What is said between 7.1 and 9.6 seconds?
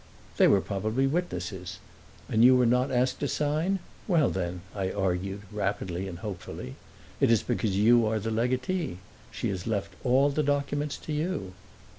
"it is because you are the legatee; she